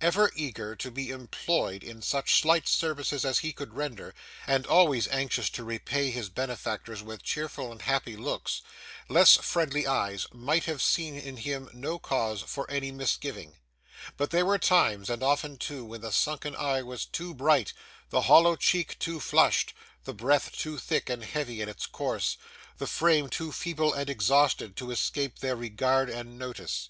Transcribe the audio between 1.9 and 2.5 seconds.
such